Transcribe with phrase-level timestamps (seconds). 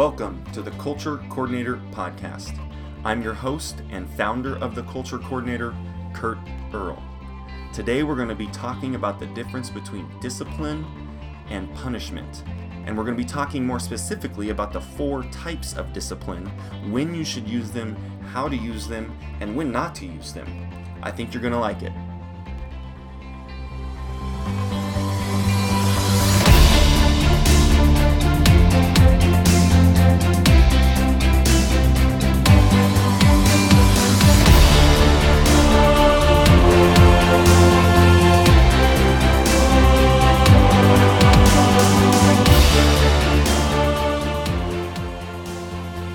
[0.00, 2.58] Welcome to the Culture Coordinator Podcast.
[3.04, 5.74] I'm your host and founder of the Culture Coordinator,
[6.14, 6.38] Kurt
[6.72, 7.02] Earl.
[7.74, 10.86] Today we're going to be talking about the difference between discipline
[11.50, 12.44] and punishment.
[12.86, 16.46] And we're going to be talking more specifically about the four types of discipline,
[16.90, 17.94] when you should use them,
[18.32, 20.48] how to use them, and when not to use them.
[21.02, 21.92] I think you're going to like it.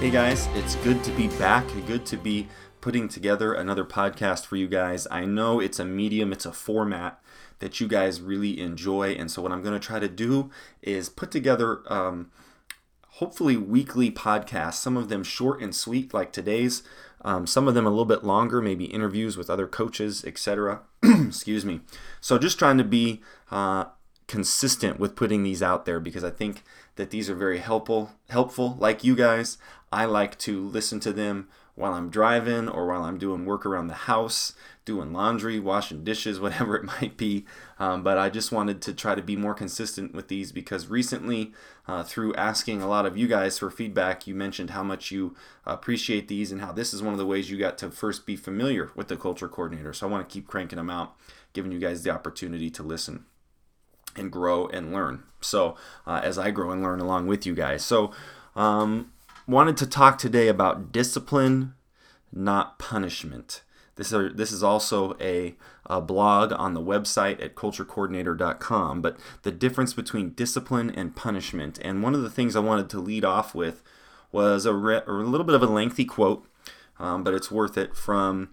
[0.06, 1.66] Hey guys, it's good to be back.
[1.88, 2.48] Good to be
[2.80, 5.08] putting together another podcast for you guys.
[5.10, 7.20] I know it's a medium, it's a format
[7.58, 9.14] that you guys really enjoy.
[9.14, 10.52] And so, what I'm going to try to do
[10.84, 12.30] is put together um,
[13.14, 16.84] hopefully weekly podcasts, some of them short and sweet, like today's,
[17.22, 20.82] um, some of them a little bit longer, maybe interviews with other coaches, etc.
[21.04, 21.82] Excuse me.
[22.22, 23.86] So, just trying to be uh,
[24.28, 26.64] consistent with putting these out there because I think
[26.96, 29.58] that these are very helpful helpful like you guys
[29.96, 33.88] I like to listen to them while I'm driving or while I'm doing work around
[33.88, 34.52] the house
[34.84, 37.46] doing laundry washing dishes whatever it might be
[37.80, 41.54] um, but I just wanted to try to be more consistent with these because recently
[41.88, 45.34] uh, through asking a lot of you guys for feedback you mentioned how much you
[45.66, 48.36] appreciate these and how this is one of the ways you got to first be
[48.36, 51.16] familiar with the culture coordinator so I want to keep cranking them out
[51.54, 53.26] giving you guys the opportunity to listen
[54.18, 55.24] and grow and learn.
[55.42, 55.76] So,
[56.08, 57.84] uh, as I grow and learn along with you guys.
[57.84, 58.12] So,
[58.56, 59.12] um,
[59.48, 61.74] wanted to talk today about discipline,
[62.32, 63.62] not punishment.
[63.96, 65.56] This, are, this is also a,
[65.86, 71.80] a blog on the website at culturecoordinator.com, but the difference between discipline and punishment.
[71.82, 73.84] And one of the things I wanted to lead off with
[74.32, 76.46] was a, re- a little bit of a lengthy quote,
[77.00, 78.50] um, but it's worth it from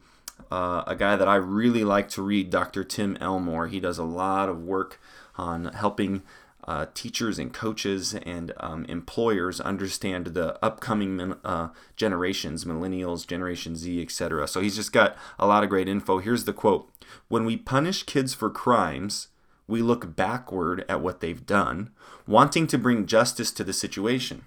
[0.51, 2.85] uh, a guy that I really like to read, Dr.
[2.85, 3.67] Tim Elmore.
[3.67, 5.01] He does a lot of work
[5.37, 6.23] on helping
[6.65, 14.01] uh, teachers and coaches and um, employers understand the upcoming uh, generations, millennials, Generation Z,
[14.01, 14.47] etc.
[14.47, 16.19] So he's just got a lot of great info.
[16.19, 16.91] Here's the quote
[17.29, 19.29] When we punish kids for crimes,
[19.67, 21.91] we look backward at what they've done,
[22.27, 24.45] wanting to bring justice to the situation.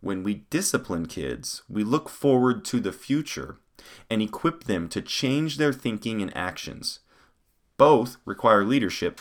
[0.00, 3.58] When we discipline kids, we look forward to the future
[4.10, 7.00] and equip them to change their thinking and actions.
[7.76, 9.20] Both require leadership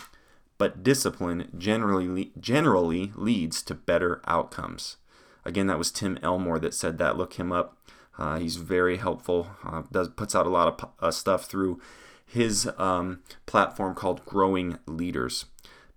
[0.62, 4.98] but discipline generally generally leads to better outcomes.
[5.44, 7.18] Again, that was Tim Elmore that said that.
[7.18, 7.80] Look him up.
[8.16, 9.48] Uh, he's very helpful.
[9.66, 11.82] Uh, does puts out a lot of uh, stuff through
[12.24, 15.46] his um, platform called Growing Leaders.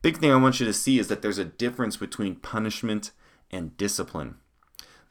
[0.00, 3.10] Big thing I want you to see is that there's a difference between punishment
[3.50, 4.36] and discipline.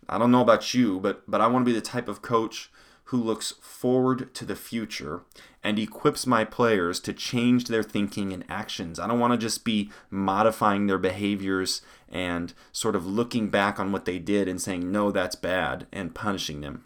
[0.09, 2.71] I don't know about you, but but I want to be the type of coach
[3.05, 5.21] who looks forward to the future
[5.63, 8.99] and equips my players to change their thinking and actions.
[8.99, 13.91] I don't want to just be modifying their behaviors and sort of looking back on
[13.91, 16.85] what they did and saying, no, that's bad, and punishing them.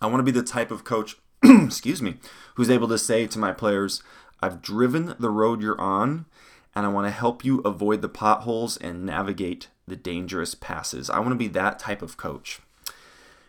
[0.00, 2.16] I want to be the type of coach, excuse me,
[2.54, 4.02] who's able to say to my players,
[4.40, 6.26] I've driven the road you're on,
[6.74, 11.10] and I want to help you avoid the potholes and navigate the dangerous passes.
[11.10, 12.60] I want to be that type of coach.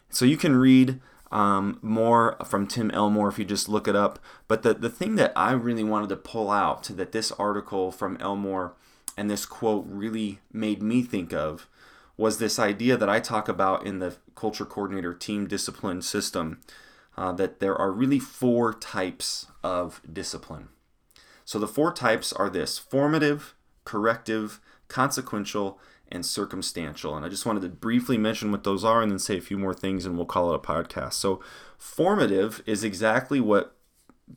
[0.09, 0.99] So you can read
[1.31, 4.19] um, more from Tim Elmore if you just look it up.
[4.47, 8.17] But the, the thing that I really wanted to pull out that this article from
[8.19, 8.73] Elmore
[9.17, 11.67] and this quote really made me think of
[12.17, 16.59] was this idea that I talk about in the culture coordinator team discipline system
[17.17, 20.69] uh, that there are really four types of discipline.
[21.45, 23.55] So the four types are this formative,
[23.85, 25.79] corrective, consequential,
[26.11, 27.15] and circumstantial.
[27.15, 29.57] And I just wanted to briefly mention what those are and then say a few
[29.57, 31.13] more things and we'll call it a podcast.
[31.13, 31.41] So,
[31.77, 33.75] formative is exactly what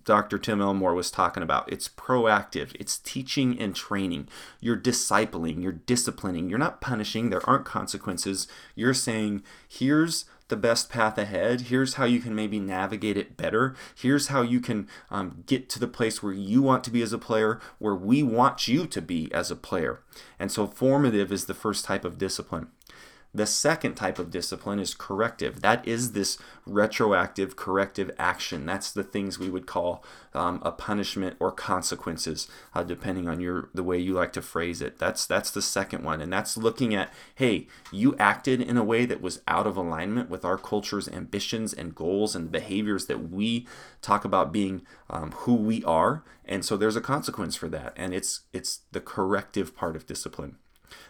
[0.05, 0.39] Dr.
[0.39, 1.71] Tim Elmore was talking about.
[1.71, 4.29] It's proactive, it's teaching and training.
[4.61, 8.49] You're discipling, you're disciplining, you're not punishing, there aren't consequences.
[8.75, 10.25] You're saying, here's
[10.55, 11.63] the best path ahead.
[11.63, 13.75] Here's how you can maybe navigate it better.
[13.93, 17.13] Here's how you can um, get to the place where you want to be as
[17.13, 19.99] a player, where we want you to be as a player.
[20.39, 22.69] And so, formative is the first type of discipline.
[23.35, 25.61] The second type of discipline is corrective.
[25.61, 28.65] That is this retroactive corrective action.
[28.65, 30.05] That's the things we would call
[30.35, 34.81] um, a punishment or consequences, uh, depending on your the way you like to phrase
[34.81, 35.01] it.
[35.01, 39.05] That's that's the second one, and that's looking at hey, you acted in a way
[39.05, 43.67] that was out of alignment with our culture's ambitions and goals and behaviors that we
[44.01, 48.15] talk about being um, who we are, and so there's a consequence for that, and
[48.15, 50.57] it's it's the corrective part of discipline.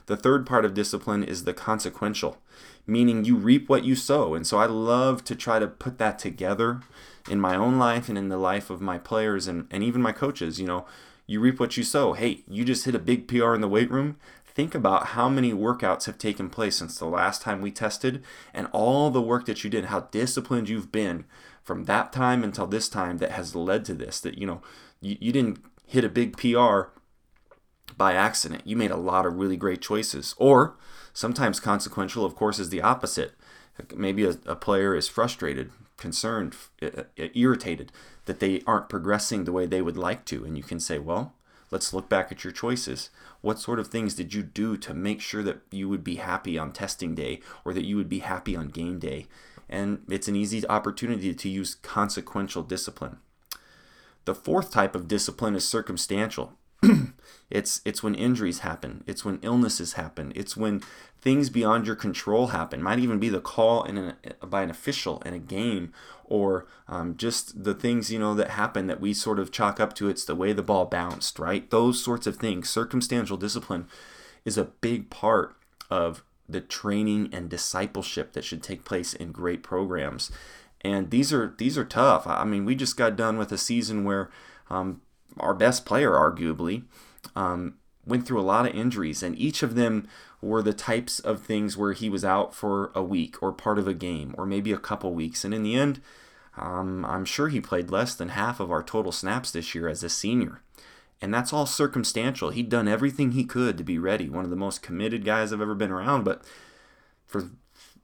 [0.07, 2.39] The third part of discipline is the consequential,
[2.87, 4.35] meaning you reap what you sow.
[4.35, 6.81] And so I love to try to put that together
[7.29, 10.13] in my own life and in the life of my players and, and even my
[10.13, 10.61] coaches.
[10.61, 10.87] You know,
[11.27, 12.13] you reap what you sow.
[12.13, 14.17] Hey, you just hit a big PR in the weight room.
[14.47, 18.23] Think about how many workouts have taken place since the last time we tested
[18.53, 21.25] and all the work that you did, how disciplined you've been
[21.63, 24.21] from that time until this time that has led to this.
[24.21, 24.63] That, you know,
[25.01, 26.91] you, you didn't hit a big PR
[27.97, 28.63] by accident.
[28.65, 30.35] You made a lot of really great choices.
[30.39, 30.77] Or
[31.13, 33.33] sometimes consequential, of course, is the opposite.
[33.95, 36.55] Maybe a, a player is frustrated, concerned,
[37.17, 37.93] irritated
[38.27, 40.45] that they aren't progressing the way they would like to.
[40.45, 41.35] And you can say, well,
[41.71, 43.11] let's look back at your choices.
[43.41, 46.59] What sort of things did you do to make sure that you would be happy
[46.59, 49.27] on testing day or that you would be happy on game day?
[49.69, 53.19] And it's an easy opportunity to use consequential discipline.
[54.25, 56.53] The fourth type of discipline is circumstantial.
[57.51, 59.05] it's it's when injuries happen.
[59.07, 60.33] It's when illnesses happen.
[60.35, 60.83] It's when
[61.21, 62.83] things beyond your control happen.
[62.83, 65.93] Might even be the call in an, by an official in a game,
[66.25, 69.95] or um, just the things you know that happen that we sort of chalk up
[69.95, 70.09] to.
[70.09, 71.69] It's the way the ball bounced, right?
[71.71, 72.69] Those sorts of things.
[72.69, 73.87] Circumstantial discipline
[74.45, 75.57] is a big part
[75.91, 80.31] of the training and discipleship that should take place in great programs
[80.85, 82.27] and these are these are tough.
[82.27, 84.31] I mean, we just got done with a season where
[84.69, 85.01] um,
[85.39, 86.85] our best player, arguably,
[87.35, 87.75] um,
[88.07, 90.07] went through a lot of injuries, and each of them
[90.41, 93.89] were the types of things where he was out for a week or part of
[93.89, 96.01] a game or maybe a couple weeks, and in the end,
[96.57, 100.05] um, I'm sure he played less than half of our total snaps this year as
[100.05, 100.61] a senior.
[101.21, 102.51] And that's all circumstantial.
[102.51, 104.29] He'd done everything he could to be ready.
[104.29, 106.45] One of the most committed guys I've ever been around, but
[107.27, 107.51] for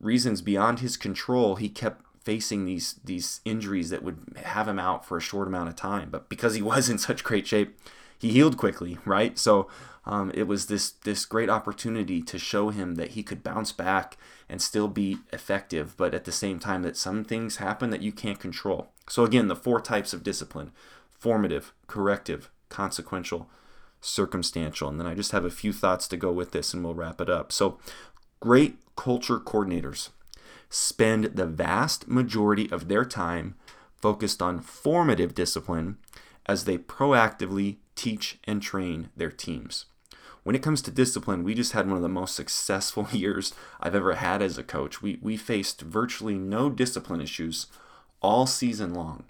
[0.01, 5.05] reasons beyond his control, he kept facing these these injuries that would have him out
[5.05, 6.11] for a short amount of time.
[6.11, 7.79] But because he was in such great shape,
[8.19, 9.39] he healed quickly, right?
[9.39, 9.69] So
[10.05, 14.17] um, it was this this great opportunity to show him that he could bounce back
[14.49, 18.13] and still be effective, but at the same time that some things happen that you
[18.13, 18.89] can't control.
[19.09, 20.73] So again, the four types of discipline:
[21.11, 23.49] formative, corrective, consequential,
[24.01, 24.89] circumstantial.
[24.89, 27.21] And then I just have a few thoughts to go with this, and we'll wrap
[27.21, 27.53] it up.
[27.53, 27.79] So
[28.41, 30.11] great culture coordinators
[30.71, 33.57] spend the vast majority of their time
[34.01, 35.99] focused on formative discipline
[36.47, 39.87] as they proactively teach and train their teams.
[40.43, 43.95] When it comes to discipline, we just had one of the most successful years I've
[43.95, 45.03] ever had as a coach.
[45.03, 47.67] We, we faced virtually no discipline issues
[48.23, 49.25] all season long.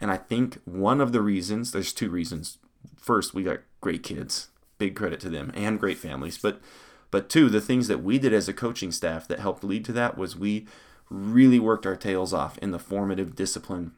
[0.00, 2.58] And I think one of the reasons, there's two reasons.
[2.96, 6.36] First, we got great kids, big credit to them, and great families.
[6.36, 6.60] But
[7.14, 9.92] but two, the things that we did as a coaching staff that helped lead to
[9.92, 10.66] that was we
[11.08, 13.92] really worked our tails off in the formative discipline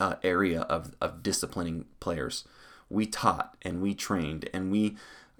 [0.00, 2.42] uh, area of, of disciplining players.
[2.90, 4.96] We taught and we trained and we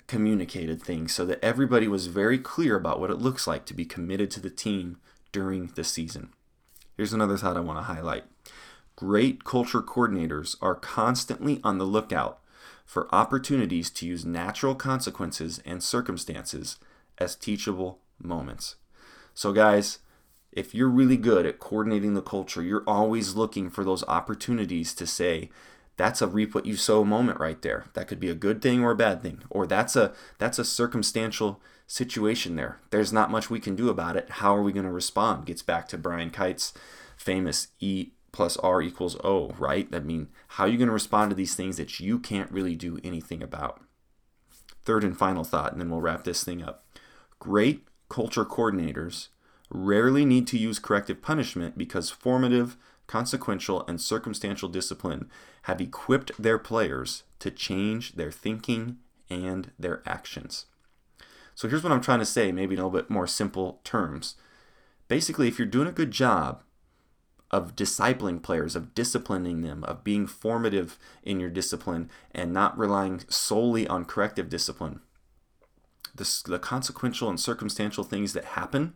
[0.06, 3.84] communicated things so that everybody was very clear about what it looks like to be
[3.84, 4.98] committed to the team
[5.32, 6.28] during the season.
[6.96, 8.26] Here's another thought I want to highlight.
[8.94, 12.38] Great culture coordinators are constantly on the lookout
[12.86, 16.78] for opportunities to use natural consequences and circumstances
[17.18, 18.76] as teachable moments.
[19.34, 19.98] So, guys,
[20.52, 25.06] if you're really good at coordinating the culture, you're always looking for those opportunities to
[25.06, 25.50] say,
[25.96, 27.86] that's a reap what you sow moment right there.
[27.94, 30.64] That could be a good thing or a bad thing, or that's a that's a
[30.64, 32.80] circumstantial situation there.
[32.90, 34.28] There's not much we can do about it.
[34.30, 35.46] How are we going to respond?
[35.46, 36.72] Gets back to Brian Kight's
[37.16, 39.88] famous E plus R equals O, right?
[39.94, 42.76] I mean, how are you going to respond to these things that you can't really
[42.76, 43.80] do anything about?
[44.84, 46.84] Third and final thought, and then we'll wrap this thing up.
[47.38, 49.28] Great culture coordinators
[49.70, 52.76] rarely need to use corrective punishment because formative,
[53.06, 55.30] consequential, and circumstantial discipline
[55.62, 58.98] have equipped their players to change their thinking
[59.30, 60.66] and their actions.
[61.54, 64.34] So here's what I'm trying to say, maybe in a little bit more simple terms.
[65.08, 66.62] Basically, if you're doing a good job
[67.56, 73.22] of discipling players, of disciplining them, of being formative in your discipline and not relying
[73.30, 75.00] solely on corrective discipline.
[76.14, 78.94] The, the consequential and circumstantial things that happen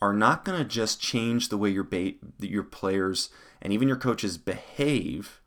[0.00, 3.28] are not going to just change the way your, ba- your players
[3.60, 5.42] and even your coaches behave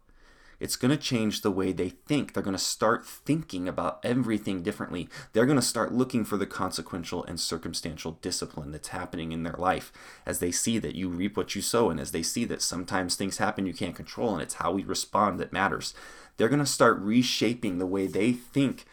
[0.61, 2.33] it's going to change the way they think.
[2.33, 5.09] They're going to start thinking about everything differently.
[5.33, 9.55] They're going to start looking for the consequential and circumstantial discipline that's happening in their
[9.57, 9.91] life
[10.23, 13.15] as they see that you reap what you sow and as they see that sometimes
[13.15, 15.95] things happen you can't control and it's how we respond that matters.
[16.37, 18.85] They're going to start reshaping the way they think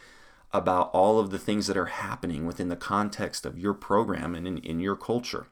[0.51, 4.47] about all of the things that are happening within the context of your program and
[4.47, 5.45] in, in your culture.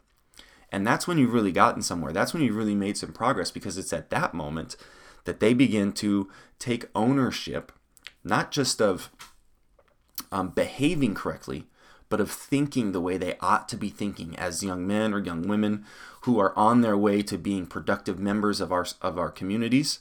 [0.71, 2.12] And that's when you've really gotten somewhere.
[2.12, 4.75] That's when you've really made some progress because it's at that moment
[5.27, 7.72] that they begin to take ownership,
[8.24, 9.12] not just of
[10.31, 11.65] um, behaving correctly,
[12.10, 15.46] but of thinking the way they ought to be thinking as young men or young
[15.46, 15.86] women
[16.22, 20.00] who are on their way to being productive members of our of our communities,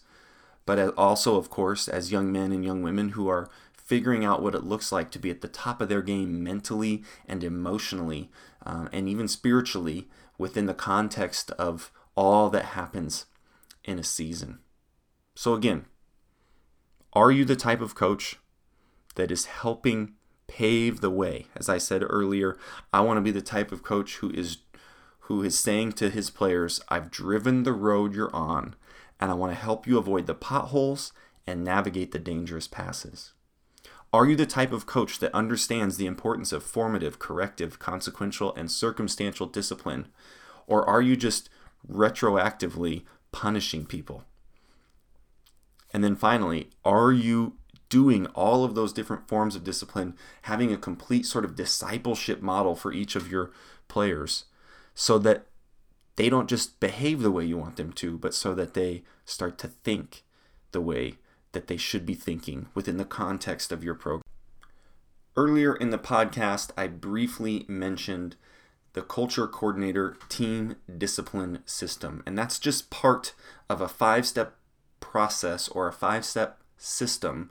[0.64, 4.54] but also, of course, as young men and young women who are figuring out what
[4.54, 8.30] it looks like to be at the top of their game mentally and emotionally,
[8.64, 13.26] um, and even spiritually within the context of all that happens
[13.84, 14.60] in a season.
[15.36, 15.84] So, again,
[17.12, 18.38] are you the type of coach
[19.16, 20.14] that is helping
[20.46, 21.46] pave the way?
[21.54, 22.56] As I said earlier,
[22.90, 24.58] I want to be the type of coach who is
[25.20, 28.76] who is saying to his players, I've driven the road you're on,
[29.20, 31.12] and I want to help you avoid the potholes
[31.46, 33.34] and navigate the dangerous passes.
[34.14, 38.70] Are you the type of coach that understands the importance of formative, corrective, consequential, and
[38.70, 40.06] circumstantial discipline?
[40.66, 41.50] Or are you just
[41.86, 43.02] retroactively
[43.32, 44.24] punishing people?
[45.92, 47.54] And then finally, are you
[47.88, 52.74] doing all of those different forms of discipline, having a complete sort of discipleship model
[52.74, 53.50] for each of your
[53.88, 54.44] players
[54.94, 55.46] so that
[56.16, 59.58] they don't just behave the way you want them to, but so that they start
[59.58, 60.24] to think
[60.72, 61.14] the way
[61.52, 64.22] that they should be thinking within the context of your program.
[65.36, 68.36] Earlier in the podcast, I briefly mentioned
[68.94, 73.34] the culture coordinator team discipline system, and that's just part
[73.68, 74.56] of a five step
[75.16, 77.48] process or a five step system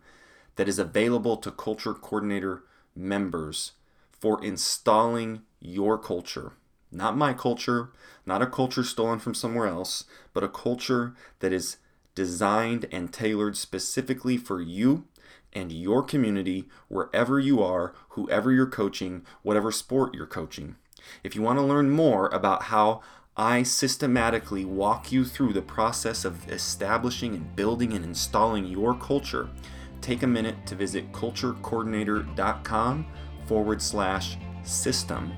[0.56, 2.62] that is available to culture coordinator
[2.96, 3.72] members
[4.12, 6.52] for installing your culture.
[6.92, 7.90] Not my culture,
[8.24, 11.78] not a culture stolen from somewhere else, but a culture that is
[12.14, 15.06] designed and tailored specifically for you
[15.52, 20.76] and your community, wherever you are, whoever you're coaching, whatever sport you're coaching.
[21.24, 23.02] If you want to learn more about how
[23.38, 29.50] I systematically walk you through the process of establishing and building and installing your culture,
[30.00, 33.06] take a minute to visit culturecoordinator.com
[33.46, 35.34] forward slash system.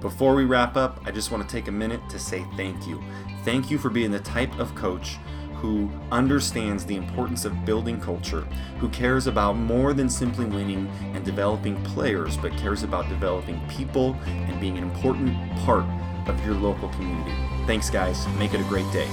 [0.00, 3.00] Before we wrap up, I just want to take a minute to say thank you.
[3.44, 5.16] Thank you for being the type of coach
[5.54, 8.40] who understands the importance of building culture,
[8.80, 14.14] who cares about more than simply winning and developing players, but cares about developing people
[14.26, 15.86] and being an important part
[16.28, 17.32] of your local community.
[17.66, 18.26] Thanks, guys.
[18.38, 19.08] Make it a great day.